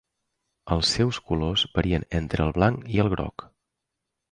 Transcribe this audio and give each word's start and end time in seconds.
Els 0.75 0.93
seus 0.95 1.19
colors 1.27 1.65
varien 1.77 2.07
entre 2.21 2.47
el 2.49 2.57
blanc 2.59 2.91
i 2.97 3.05
el 3.07 3.13
groc. 3.17 3.49